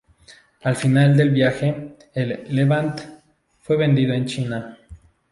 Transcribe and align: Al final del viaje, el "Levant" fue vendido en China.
Al 0.63 0.75
final 0.75 1.15
del 1.15 1.29
viaje, 1.29 1.93
el 2.15 2.47
"Levant" 2.49 2.99
fue 3.61 3.77
vendido 3.77 4.15
en 4.15 4.25
China. 4.25 4.75